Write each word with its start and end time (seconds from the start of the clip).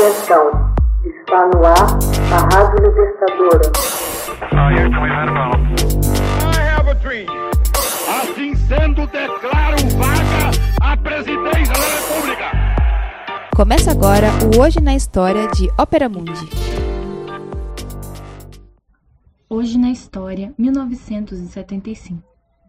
Atenção, 0.00 0.72
está 1.04 1.46
no 1.48 1.62
ar 1.62 1.98
a 2.32 2.56
Rádio 2.56 2.86
Libertadora. 2.86 3.70
Assim 8.08 8.54
sendo, 8.54 9.06
declaro 9.08 9.76
vaga 9.98 10.50
a 10.80 10.96
presidência 10.96 11.74
da 11.74 11.86
República. 11.98 12.50
Começa 13.54 13.90
agora 13.90 14.28
o 14.56 14.62
Hoje 14.62 14.80
na 14.80 14.94
História 14.94 15.46
de 15.48 15.68
Ópera 15.78 16.08
Mundi. 16.08 16.48
Hoje 19.50 19.76
na 19.76 19.90
História, 19.90 20.54
1975. 20.56 22.22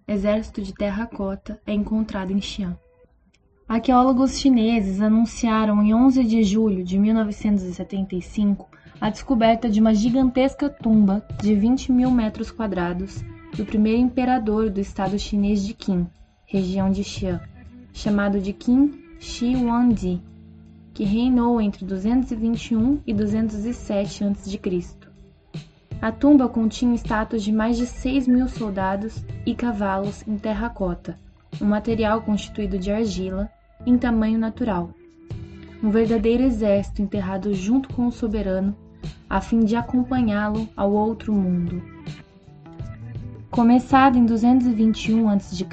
Exército 0.05 0.61
de 0.61 0.73
terracota 0.73 1.61
é 1.65 1.71
encontrado 1.71 2.31
em 2.31 2.41
Xi'an. 2.41 2.77
Arqueólogos 3.71 4.37
chineses 4.37 4.99
anunciaram 4.99 5.81
em 5.81 5.93
11 5.93 6.25
de 6.25 6.43
julho 6.43 6.83
de 6.83 6.99
1975 6.99 8.67
a 8.99 9.09
descoberta 9.09 9.69
de 9.69 9.79
uma 9.79 9.93
gigantesca 9.93 10.69
tumba 10.69 11.25
de 11.41 11.55
20 11.55 11.89
mil 11.89 12.11
metros 12.11 12.51
quadrados 12.51 13.23
do 13.55 13.65
primeiro 13.65 14.01
imperador 14.01 14.69
do 14.69 14.81
estado 14.81 15.17
chinês 15.17 15.65
de 15.65 15.73
Qin, 15.73 16.05
região 16.45 16.91
de 16.91 17.01
Xi'an, 17.01 17.39
chamado 17.93 18.41
de 18.41 18.51
Qin 18.51 18.91
Shi 19.21 19.55
Huangdi, 19.55 20.21
que 20.93 21.05
reinou 21.05 21.61
entre 21.61 21.85
221 21.85 22.99
e 23.07 23.13
207 23.13 24.25
a.C. 24.25 24.59
A 26.01 26.11
tumba 26.11 26.49
continha 26.49 26.93
estátuas 26.93 27.41
de 27.41 27.53
mais 27.53 27.77
de 27.77 27.85
6 27.85 28.27
mil 28.27 28.49
soldados 28.49 29.23
e 29.45 29.55
cavalos 29.55 30.27
em 30.27 30.37
terracota, 30.37 31.17
um 31.61 31.65
material 31.67 32.21
constituído 32.21 32.77
de 32.77 32.91
argila 32.91 33.49
em 33.85 33.97
tamanho 33.97 34.37
natural. 34.37 34.91
Um 35.83 35.89
verdadeiro 35.89 36.43
exército 36.43 37.01
enterrado 37.01 37.53
junto 37.53 37.89
com 37.93 38.07
o 38.07 38.11
soberano, 38.11 38.75
a 39.29 39.41
fim 39.41 39.61
de 39.61 39.75
acompanhá-lo 39.75 40.67
ao 40.75 40.91
outro 40.91 41.33
mundo. 41.33 41.81
Começada 43.49 44.17
em 44.17 44.25
221 44.25 45.29
a.C., 45.29 45.65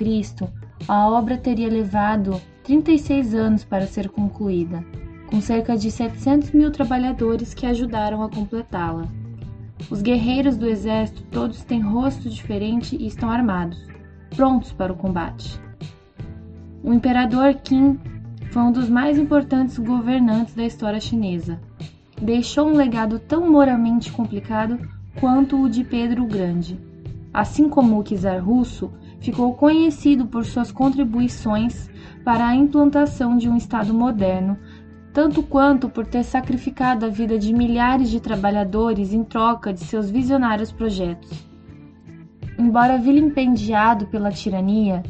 a 0.89 1.09
obra 1.09 1.37
teria 1.37 1.69
levado 1.69 2.41
36 2.65 3.35
anos 3.35 3.65
para 3.65 3.87
ser 3.87 4.09
concluída, 4.09 4.85
com 5.27 5.41
cerca 5.41 5.77
de 5.77 5.91
700 5.91 6.53
mil 6.53 6.71
trabalhadores 6.71 7.53
que 7.53 7.67
ajudaram 7.67 8.23
a 8.23 8.31
completá-la. 8.31 9.07
Os 9.91 10.03
guerreiros 10.03 10.57
do 10.57 10.67
exército 10.67 11.23
todos 11.31 11.63
têm 11.65 11.81
rosto 11.81 12.29
diferente 12.29 12.97
e 12.97 13.07
estão 13.07 13.31
armados, 13.31 13.87
prontos 14.35 14.73
para 14.73 14.93
o 14.93 14.97
combate. 14.97 15.61
O 16.83 16.93
imperador 16.93 17.55
Qin 17.55 17.99
foi 18.51 18.63
um 18.63 18.73
dos 18.73 18.89
mais 18.89 19.19
importantes 19.19 19.79
governantes 19.79 20.55
da 20.55 20.65
história 20.65 21.01
chinesa. 21.01 21.61
Deixou 22.21 22.69
um 22.69 22.75
legado 22.75 23.19
tão 23.19 23.51
moralmente 23.51 24.11
complicado 24.13 24.79
quanto 25.21 25.61
o 25.61 25.69
de 25.69 25.85
Pedro 25.85 26.25
o 26.25 26.27
Grande. 26.27 26.79
Assim 27.33 27.69
como 27.69 27.99
o 27.99 28.03
czar 28.03 28.41
russo, 28.41 28.91
ficou 29.21 29.55
conhecido 29.55 30.27
por 30.27 30.45
suas 30.45 30.73
contribuições 30.73 31.91
para 32.25 32.47
a 32.47 32.55
implantação 32.55 33.37
de 33.37 33.49
um 33.49 33.57
Estado 33.57 33.93
moderno, 33.93 34.57
tanto 35.13 35.43
quanto 35.43 35.89
por 35.89 36.07
ter 36.07 36.23
sacrificado 36.23 37.05
a 37.07 37.09
vida 37.09 37.39
de 37.39 37.53
milhares 37.53 38.09
de 38.09 38.21
trabalhadores 38.21 39.13
em 39.13 39.25
troca 39.25 39.73
de 39.73 39.81
seus 39.81 40.09
visionários 40.09 40.71
projetos. 40.71 41.31
Embora 42.59 42.99
vilipendiado 42.99 44.07
pela 44.07 44.31
tirania, 44.31 45.03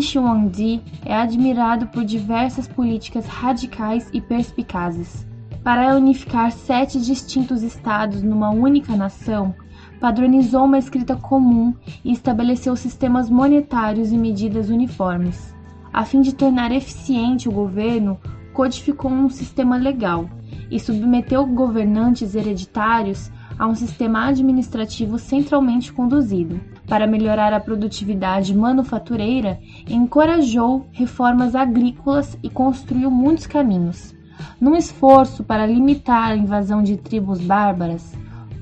Shi 0.00 0.18
Huangdi 0.18 0.82
é 1.04 1.14
admirado 1.14 1.86
por 1.86 2.04
diversas 2.04 2.66
políticas 2.66 3.24
radicais 3.24 4.10
e 4.12 4.20
perspicazes. 4.20 5.24
Para 5.62 5.94
unificar 5.96 6.50
sete 6.50 7.00
distintos 7.00 7.62
estados 7.62 8.20
numa 8.20 8.50
única 8.50 8.96
nação, 8.96 9.54
padronizou 10.00 10.64
uma 10.64 10.78
escrita 10.78 11.14
comum 11.14 11.72
e 12.04 12.12
estabeleceu 12.12 12.74
sistemas 12.74 13.30
monetários 13.30 14.10
e 14.10 14.18
medidas 14.18 14.70
uniformes. 14.70 15.54
A 15.92 16.04
fim 16.04 16.20
de 16.20 16.34
tornar 16.34 16.72
eficiente 16.72 17.48
o 17.48 17.52
governo, 17.52 18.18
codificou 18.52 19.10
um 19.10 19.30
sistema 19.30 19.76
legal 19.76 20.28
e 20.68 20.80
submeteu 20.80 21.46
governantes 21.46 22.34
hereditários 22.34 23.30
a 23.56 23.68
um 23.68 23.74
sistema 23.74 24.26
administrativo 24.26 25.16
centralmente 25.16 25.92
conduzido. 25.92 26.60
Para 26.88 27.06
melhorar 27.06 27.52
a 27.52 27.58
produtividade 27.58 28.54
manufatureira, 28.54 29.58
encorajou 29.88 30.86
reformas 30.92 31.54
agrícolas 31.56 32.38
e 32.42 32.48
construiu 32.48 33.10
muitos 33.10 33.46
caminhos. 33.46 34.14
Num 34.60 34.76
esforço 34.76 35.42
para 35.42 35.66
limitar 35.66 36.30
a 36.30 36.36
invasão 36.36 36.82
de 36.82 36.96
tribos 36.96 37.40
bárbaras, 37.40 38.14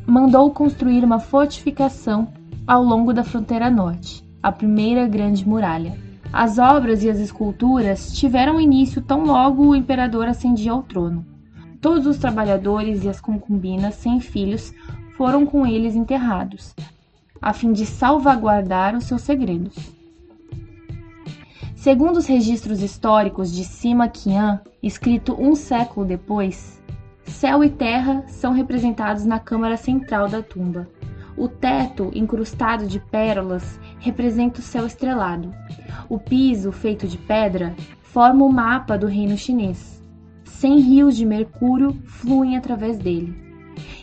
mandou 0.07 0.51
construir 0.51 1.05
uma 1.05 1.19
fortificação 1.19 2.29
ao 2.67 2.83
longo 2.83 3.13
da 3.13 3.23
fronteira 3.23 3.71
norte, 3.71 4.25
a 4.43 4.51
primeira 4.51 5.07
grande 5.07 5.47
muralha. 5.47 5.99
As 6.33 6.59
obras 6.59 7.05
e 7.05 7.11
as 7.11 7.19
esculturas 7.19 8.13
tiveram 8.17 8.61
início 8.61 9.03
tão 9.03 9.25
logo 9.25 9.67
o 9.67 9.77
imperador 9.77 10.27
ascendia 10.27 10.73
ao 10.73 10.83
trono. 10.83 11.25
Todos 11.81 12.07
os 12.07 12.17
trabalhadores 12.17 13.05
e 13.05 13.09
as 13.09 13.21
concubinas 13.21 13.95
sem 13.97 14.19
filhos 14.19 14.73
foram 15.17 15.45
com 15.45 15.67
eles 15.67 15.95
enterrados, 15.95 16.75
a 17.41 17.53
fim 17.53 17.73
de 17.73 17.85
salvaguardar 17.85 18.97
os 18.97 19.05
seus 19.05 19.23
segredos. 19.23 19.75
Segundo 21.75 22.17
os 22.17 22.27
registros 22.27 22.83
históricos 22.83 23.53
de 23.53 23.65
Sima 23.65 24.09
Qian, 24.09 24.61
escrito 24.83 25.37
um 25.39 25.55
século 25.55 26.07
depois, 26.07 26.83
céu 27.25 27.63
e 27.63 27.69
terra 27.69 28.25
são 28.27 28.53
representados 28.53 29.27
na 29.27 29.39
câmara 29.39 29.77
central 29.77 30.29
da 30.29 30.43
tumba. 30.43 30.89
O 31.37 31.49
teto, 31.49 32.11
incrustado 32.15 32.87
de 32.87 32.99
pérolas, 32.99 33.79
representa 33.99 34.61
o 34.61 34.63
céu 34.63 34.87
estrelado. 34.87 35.53
O 36.09 36.19
piso, 36.19 36.71
feito 36.71 37.07
de 37.07 37.19
pedra, 37.19 37.75
forma 38.01 38.45
o 38.45 38.53
mapa 38.53 38.97
do 38.97 39.07
reino 39.07 39.37
chinês. 39.37 40.03
Cem 40.45 40.81
rios 40.81 41.17
de 41.17 41.27
mercúrio 41.27 41.93
fluem 42.07 42.57
através 42.57 42.97
dele 42.97 43.45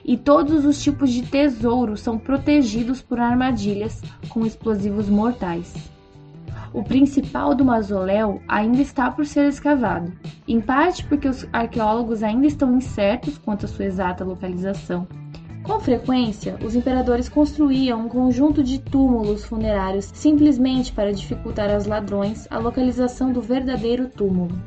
e 0.03 0.17
todos 0.17 0.65
os 0.65 0.81
tipos 0.81 1.11
de 1.11 1.23
tesouro 1.23 1.95
são 1.97 2.17
protegidos 2.17 3.01
por 3.01 3.19
armadilhas 3.19 4.01
com 4.29 4.45
explosivos 4.45 5.09
mortais. 5.09 5.73
O 6.73 6.83
principal 6.83 7.53
do 7.53 7.65
mausoléu 7.65 8.41
ainda 8.47 8.81
está 8.81 9.11
por 9.11 9.25
ser 9.25 9.47
escavado, 9.49 10.11
em 10.47 10.61
parte 10.61 11.03
porque 11.05 11.27
os 11.27 11.45
arqueólogos 11.51 12.23
ainda 12.23 12.47
estão 12.47 12.77
incertos 12.77 13.37
quanto 13.37 13.65
à 13.65 13.67
sua 13.67 13.85
exata 13.85 14.23
localização. 14.23 15.05
Com 15.63 15.79
frequência, 15.79 16.57
os 16.65 16.75
imperadores 16.75 17.29
construíam 17.29 18.05
um 18.05 18.09
conjunto 18.09 18.63
de 18.63 18.79
túmulos 18.79 19.43
funerários 19.43 20.09
simplesmente 20.13 20.91
para 20.91 21.13
dificultar 21.13 21.69
aos 21.69 21.85
ladrões 21.85 22.47
a 22.49 22.57
localização 22.57 23.31
do 23.31 23.41
verdadeiro 23.41 24.07
túmulo. 24.07 24.57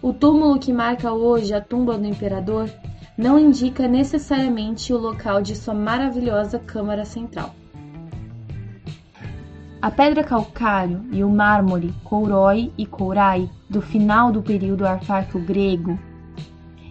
O 0.00 0.12
túmulo 0.12 0.58
que 0.58 0.72
marca 0.72 1.12
hoje 1.12 1.52
a 1.52 1.60
tumba 1.60 1.98
do 1.98 2.06
imperador 2.06 2.70
não 3.16 3.38
indica 3.38 3.86
necessariamente 3.86 4.92
o 4.92 4.98
local 4.98 5.40
de 5.40 5.54
sua 5.54 5.74
maravilhosa 5.74 6.58
câmara 6.58 7.04
central. 7.04 7.54
A 9.80 9.90
pedra 9.90 10.24
calcário 10.24 11.04
e 11.12 11.22
o 11.22 11.30
mármore 11.30 11.94
Kouroi 12.02 12.72
e 12.76 12.86
Kourai 12.86 13.48
do 13.68 13.80
final 13.80 14.32
do 14.32 14.42
período 14.42 14.86
arcaico 14.86 15.38
grego, 15.38 15.98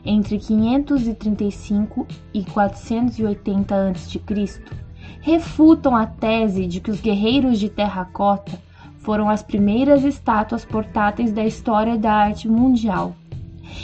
entre 0.06 0.38
535 0.38 2.08
e 2.34 2.44
480 2.44 3.76
a.C., 3.76 4.22
refutam 5.22 5.96
a 5.96 6.06
tese 6.06 6.68
de 6.68 6.80
que 6.80 6.92
os 6.92 7.02
guerreiros 7.02 7.60
de 7.60 7.70
terracota 7.70 8.52
foram 9.00 9.30
as 9.30 9.42
primeiras 9.42 10.04
estátuas 10.04 10.64
portáteis 10.64 11.34
da 11.34 11.44
história 11.44 11.98
da 11.98 12.14
arte 12.14 12.48
mundial 12.48 13.16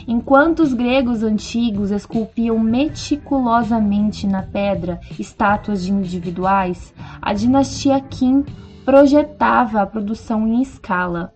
Enquanto 0.08 0.60
os 0.60 0.74
gregos 0.74 1.24
antigos 1.24 1.92
esculpiam 1.92 2.60
meticulosamente 2.60 4.28
na 4.28 4.44
pedra 4.44 5.00
estátuas 5.18 5.84
de 5.84 5.92
individuais, 5.92 6.94
a 7.22 7.34
dinastia 7.34 8.00
Qin 8.00 8.44
projetava 8.84 9.82
a 9.82 9.86
produção 9.86 10.48
em 10.48 10.62
escala. 10.62 11.34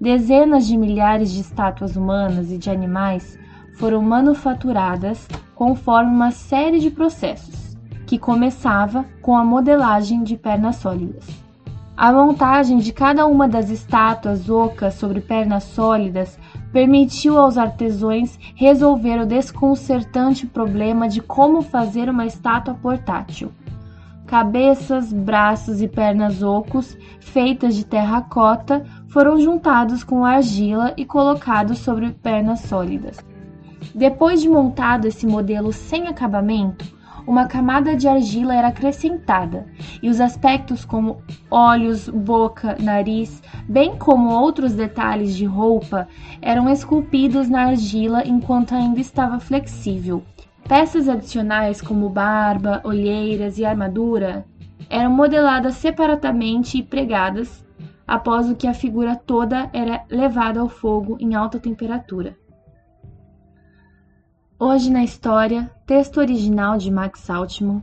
Dezenas 0.00 0.66
de 0.66 0.76
milhares 0.76 1.32
de 1.32 1.40
estátuas 1.40 1.96
humanas 1.96 2.50
e 2.52 2.58
de 2.58 2.68
animais 2.68 3.38
foram 3.78 4.02
manufaturadas 4.02 5.28
conforme 5.54 6.10
uma 6.10 6.30
série 6.30 6.78
de 6.78 6.90
processos, 6.90 7.76
que 8.06 8.18
começava 8.18 9.04
com 9.22 9.36
a 9.36 9.44
modelagem 9.44 10.22
de 10.22 10.36
pernas 10.36 10.76
sólidas. 10.76 11.45
A 11.96 12.12
montagem 12.12 12.76
de 12.76 12.92
cada 12.92 13.26
uma 13.26 13.48
das 13.48 13.70
estátuas 13.70 14.50
ocas 14.50 14.92
sobre 14.94 15.18
pernas 15.18 15.64
sólidas 15.64 16.38
permitiu 16.70 17.38
aos 17.38 17.56
artesãos 17.56 18.38
resolver 18.54 19.18
o 19.18 19.24
desconcertante 19.24 20.46
problema 20.46 21.08
de 21.08 21.22
como 21.22 21.62
fazer 21.62 22.10
uma 22.10 22.26
estátua 22.26 22.74
portátil. 22.74 23.50
Cabeças, 24.26 25.10
braços 25.10 25.80
e 25.80 25.88
pernas 25.88 26.42
ocos, 26.42 26.94
feitas 27.18 27.74
de 27.74 27.86
terracota, 27.86 28.84
foram 29.08 29.40
juntados 29.40 30.04
com 30.04 30.22
argila 30.22 30.92
e 30.98 31.06
colocados 31.06 31.78
sobre 31.78 32.10
pernas 32.10 32.60
sólidas. 32.60 33.16
Depois 33.94 34.42
de 34.42 34.50
montado 34.50 35.06
esse 35.06 35.26
modelo 35.26 35.72
sem 35.72 36.08
acabamento, 36.08 36.84
uma 37.26 37.46
camada 37.46 37.96
de 37.96 38.06
argila 38.06 38.54
era 38.54 38.68
acrescentada 38.68 39.66
e 40.02 40.08
os 40.08 40.20
aspectos 40.20 40.84
como 40.84 41.22
olhos, 41.50 42.08
boca, 42.08 42.76
nariz, 42.80 43.42
bem 43.68 43.96
como 43.96 44.30
outros 44.30 44.74
detalhes 44.74 45.36
de 45.36 45.44
roupa, 45.44 46.08
eram 46.40 46.68
esculpidos 46.68 47.48
na 47.48 47.66
argila 47.66 48.22
enquanto 48.26 48.74
ainda 48.74 49.00
estava 49.00 49.38
flexível. 49.40 50.22
Peças 50.68 51.08
adicionais 51.08 51.80
como 51.80 52.08
barba, 52.08 52.80
olheiras 52.84 53.58
e 53.58 53.64
armadura 53.64 54.44
eram 54.88 55.10
modeladas 55.10 55.74
separadamente 55.76 56.78
e 56.78 56.82
pregadas 56.82 57.64
após 58.06 58.48
o 58.48 58.54
que 58.54 58.66
a 58.66 58.74
figura 58.74 59.16
toda 59.16 59.68
era 59.72 60.04
levada 60.08 60.60
ao 60.60 60.68
fogo 60.68 61.16
em 61.18 61.34
alta 61.34 61.58
temperatura. 61.58 62.36
Hoje 64.58 64.90
na 64.90 65.04
História, 65.04 65.70
texto 65.86 66.18
original 66.18 66.78
de 66.78 66.90
Max 66.90 67.28
Altman, 67.28 67.82